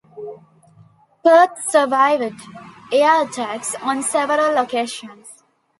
"Perth" 1.23 1.69
survived 1.69 2.41
air 2.91 3.21
attacks 3.23 3.75
on 3.83 4.01
several 4.01 4.57
occasions. 4.57 5.43